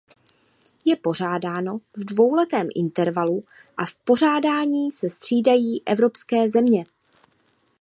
[0.85, 3.43] Je pořádáno v dvouletém intervalu
[3.77, 6.85] a v pořádání se střídají evropské země.